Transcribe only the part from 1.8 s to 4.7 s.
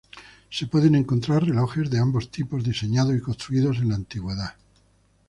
de ambos tipos diseñados y construidos en la antigüedad.